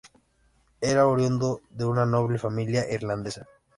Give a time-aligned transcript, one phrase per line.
[0.81, 3.45] Era oriundo de una noble familia irlandesa.